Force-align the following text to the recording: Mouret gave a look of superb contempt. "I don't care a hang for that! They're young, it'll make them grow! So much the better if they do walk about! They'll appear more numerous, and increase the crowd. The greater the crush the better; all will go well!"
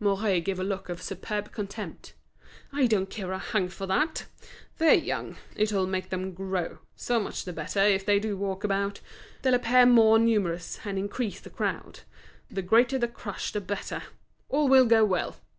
Mouret 0.00 0.40
gave 0.42 0.58
a 0.58 0.64
look 0.64 0.88
of 0.88 1.02
superb 1.02 1.52
contempt. 1.52 2.14
"I 2.72 2.86
don't 2.86 3.10
care 3.10 3.32
a 3.32 3.38
hang 3.38 3.68
for 3.68 3.84
that! 3.86 4.24
They're 4.78 4.94
young, 4.94 5.36
it'll 5.56 5.86
make 5.86 6.08
them 6.08 6.32
grow! 6.32 6.78
So 6.96 7.20
much 7.20 7.44
the 7.44 7.52
better 7.52 7.80
if 7.80 8.06
they 8.06 8.18
do 8.18 8.34
walk 8.34 8.64
about! 8.64 9.00
They'll 9.42 9.52
appear 9.52 9.84
more 9.84 10.18
numerous, 10.18 10.80
and 10.86 10.96
increase 10.98 11.38
the 11.40 11.50
crowd. 11.50 12.00
The 12.50 12.62
greater 12.62 12.96
the 12.98 13.08
crush 13.08 13.52
the 13.52 13.60
better; 13.60 14.02
all 14.48 14.68
will 14.68 14.86
go 14.86 15.04
well!" 15.04 15.36